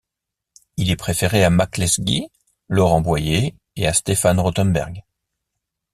Il 0.77 0.89
est 0.89 0.95
préféré 0.95 1.43
à 1.43 1.51
Mac 1.51 1.77
Lesggy, 1.77 2.27
Laurent 2.69 3.01
Boyer 3.01 3.53
et 3.75 3.85
à 3.85 3.93
Stéphane 3.93 4.39
Rotenberg. 4.39 5.03